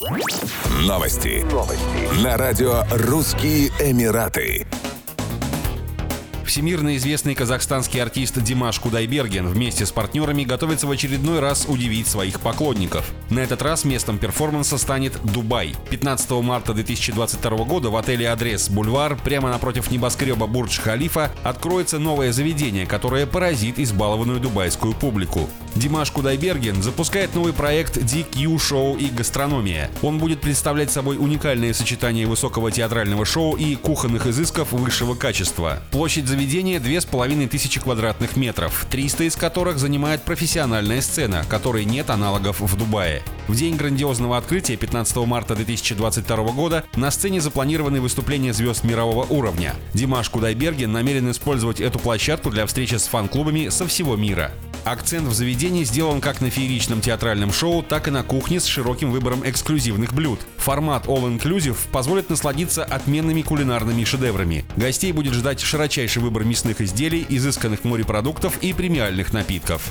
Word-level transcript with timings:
Новости. 0.00 1.44
Новости. 1.52 2.24
На 2.24 2.38
радио 2.38 2.84
«Русские 2.90 3.68
Эмираты». 3.80 4.66
Всемирно 6.46 6.96
известный 6.96 7.34
казахстанский 7.34 8.02
артист 8.02 8.42
Димаш 8.42 8.80
Кудайберген 8.80 9.46
вместе 9.46 9.84
с 9.84 9.92
партнерами 9.92 10.44
готовится 10.44 10.86
в 10.86 10.90
очередной 10.90 11.38
раз 11.38 11.66
удивить 11.68 12.08
своих 12.08 12.40
поклонников. 12.40 13.08
На 13.28 13.40
этот 13.40 13.60
раз 13.60 13.84
местом 13.84 14.18
перформанса 14.18 14.78
станет 14.78 15.12
Дубай. 15.22 15.76
15 15.90 16.30
марта 16.30 16.72
2022 16.72 17.64
года 17.64 17.90
в 17.90 17.96
отеле 17.96 18.26
«Адрес 18.26 18.70
Бульвар» 18.70 19.16
прямо 19.16 19.50
напротив 19.50 19.90
небоскреба 19.90 20.46
Бурдж 20.46 20.80
Халифа 20.80 21.30
откроется 21.44 21.98
новое 21.98 22.32
заведение, 22.32 22.86
которое 22.86 23.26
поразит 23.26 23.78
избалованную 23.78 24.40
дубайскую 24.40 24.94
публику. 24.94 25.48
Димаш 25.80 26.10
Кудайберген 26.10 26.82
запускает 26.82 27.34
новый 27.34 27.54
проект 27.54 27.96
DQ 27.96 28.58
Шоу 28.58 28.98
и 28.98 29.06
гастрономия. 29.06 29.90
Он 30.02 30.18
будет 30.18 30.42
представлять 30.42 30.90
собой 30.90 31.16
уникальное 31.16 31.72
сочетание 31.72 32.26
высокого 32.26 32.70
театрального 32.70 33.24
шоу 33.24 33.56
и 33.56 33.76
кухонных 33.76 34.26
изысков 34.26 34.72
высшего 34.72 35.14
качества. 35.14 35.82
Площадь 35.90 36.26
заведения 36.26 36.80
2500 36.80 37.82
квадратных 37.82 38.36
метров, 38.36 38.84
300 38.90 39.24
из 39.24 39.36
которых 39.36 39.78
занимает 39.78 40.20
профессиональная 40.22 41.00
сцена, 41.00 41.46
которой 41.48 41.86
нет 41.86 42.10
аналогов 42.10 42.60
в 42.60 42.76
Дубае. 42.76 43.22
В 43.48 43.56
день 43.56 43.76
грандиозного 43.76 44.36
открытия 44.36 44.76
15 44.76 45.16
марта 45.24 45.54
2022 45.54 46.36
года 46.52 46.84
на 46.94 47.10
сцене 47.10 47.40
запланированы 47.40 48.02
выступления 48.02 48.52
звезд 48.52 48.84
мирового 48.84 49.24
уровня. 49.24 49.74
Димаш 49.94 50.28
Кудайберген 50.28 50.92
намерен 50.92 51.30
использовать 51.30 51.80
эту 51.80 51.98
площадку 51.98 52.50
для 52.50 52.66
встречи 52.66 52.96
с 52.96 53.06
фан-клубами 53.06 53.70
со 53.70 53.86
всего 53.86 54.14
мира. 54.14 54.52
Акцент 54.84 55.28
в 55.28 55.32
заведении 55.32 55.84
сделан 55.84 56.20
как 56.20 56.40
на 56.40 56.50
фееричном 56.50 57.00
театральном 57.00 57.52
шоу, 57.52 57.82
так 57.82 58.08
и 58.08 58.10
на 58.10 58.22
кухне 58.22 58.60
с 58.60 58.66
широким 58.66 59.10
выбором 59.10 59.42
эксклюзивных 59.44 60.12
блюд. 60.12 60.40
Формат 60.56 61.06
All 61.06 61.24
Inclusive 61.36 61.76
позволит 61.92 62.30
насладиться 62.30 62.84
отменными 62.84 63.42
кулинарными 63.42 64.04
шедеврами. 64.04 64.64
Гостей 64.76 65.12
будет 65.12 65.34
ждать 65.34 65.60
широчайший 65.60 66.22
выбор 66.22 66.44
мясных 66.44 66.80
изделий, 66.80 67.26
изысканных 67.28 67.84
морепродуктов 67.84 68.58
и 68.62 68.72
премиальных 68.72 69.32
напитков. 69.32 69.82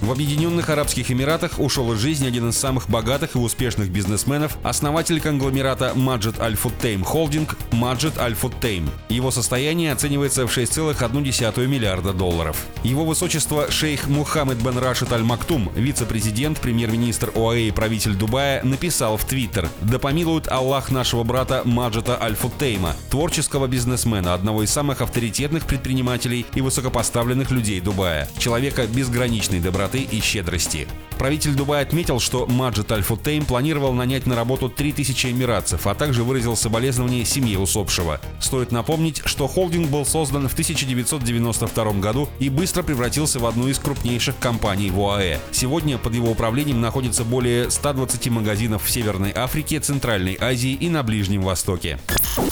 В 0.00 0.10
Объединенных 0.10 0.68
Арабских 0.68 1.10
Эмиратах 1.10 1.58
ушел 1.58 1.92
из 1.94 1.98
жизни 1.98 2.26
один 2.26 2.50
из 2.50 2.58
самых 2.58 2.90
богатых 2.90 3.36
и 3.36 3.38
успешных 3.38 3.90
бизнесменов, 3.90 4.58
основатель 4.62 5.20
конгломерата 5.20 5.92
Маджид 5.94 6.40
Аль 6.40 6.56
Футтейм 6.56 7.04
Холдинг 7.04 7.56
Маджид 7.72 8.18
Аль 8.18 8.34
Футтейм. 8.34 8.90
Его 9.08 9.30
состояние 9.30 9.92
оценивается 9.92 10.46
в 10.46 10.56
6,1 10.56 11.66
миллиарда 11.66 12.12
долларов. 12.12 12.66
Его 12.82 13.04
высочество 13.04 13.70
шейх 13.84 14.06
Мухаммед 14.06 14.62
бен 14.62 14.78
Рашид 14.78 15.12
Аль 15.12 15.24
Мактум, 15.24 15.70
вице-президент, 15.74 16.58
премьер-министр 16.58 17.32
ОАЭ 17.34 17.68
и 17.68 17.70
правитель 17.70 18.14
Дубая, 18.14 18.62
написал 18.62 19.18
в 19.18 19.26
Твиттер 19.26 19.68
«Да 19.82 19.98
помилует 19.98 20.48
Аллах 20.48 20.90
нашего 20.90 21.22
брата 21.22 21.60
Маджида 21.66 22.18
Аль 22.18 22.34
Футтейма, 22.34 22.96
творческого 23.10 23.66
бизнесмена, 23.66 24.32
одного 24.32 24.62
из 24.62 24.70
самых 24.70 25.02
авторитетных 25.02 25.66
предпринимателей 25.66 26.46
и 26.54 26.62
высокопоставленных 26.62 27.50
людей 27.50 27.82
Дубая, 27.82 28.26
человека 28.38 28.86
безграничной 28.86 29.60
доброты 29.60 29.98
и 30.00 30.18
щедрости». 30.18 30.88
Правитель 31.18 31.54
Дубая 31.54 31.82
отметил, 31.82 32.20
что 32.20 32.46
Маджид 32.46 32.90
Аль 32.92 33.02
Футтейм 33.02 33.44
планировал 33.44 33.92
нанять 33.92 34.26
на 34.26 34.36
работу 34.36 34.68
3000 34.68 35.28
эмиратцев, 35.28 35.86
а 35.86 35.94
также 35.94 36.24
выразил 36.24 36.56
соболезнования 36.56 37.24
семье 37.24 37.58
усопшего. 37.58 38.20
Стоит 38.40 38.72
напомнить, 38.72 39.22
что 39.24 39.46
холдинг 39.46 39.88
был 39.88 40.06
создан 40.06 40.48
в 40.48 40.52
1992 40.52 41.92
году 41.94 42.28
и 42.38 42.48
быстро 42.48 42.82
превратился 42.82 43.38
в 43.38 43.46
одну 43.46 43.68
из 43.68 43.78
крупнейших 43.78 44.38
компаний 44.38 44.90
в 44.90 45.00
ОАЭ. 45.00 45.38
Сегодня 45.52 45.98
под 45.98 46.14
его 46.14 46.30
управлением 46.30 46.80
находится 46.80 47.24
более 47.24 47.70
120 47.70 48.28
магазинов 48.28 48.84
в 48.84 48.90
Северной 48.90 49.32
Африке, 49.34 49.80
Центральной 49.80 50.36
Азии 50.40 50.72
и 50.72 50.88
на 50.88 51.02
Ближнем 51.02 51.42
Востоке. 51.42 51.98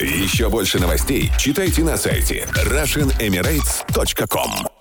Еще 0.00 0.48
больше 0.48 0.78
новостей 0.78 1.30
читайте 1.38 1.84
на 1.84 1.96
сайте 1.96 2.48
RussianEmirates.com 2.54 4.73